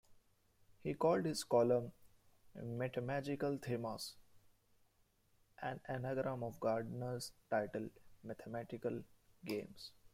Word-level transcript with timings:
He 0.83 0.95
called 0.95 1.25
his 1.25 1.43
column 1.43 1.91
"Metamagical 2.57 3.59
Themas", 3.61 4.15
an 5.61 5.79
anagram 5.87 6.41
of 6.41 6.59
Gardner's 6.59 7.33
title 7.51 7.87
"Mathematical 8.23 9.03
Games". 9.45 9.91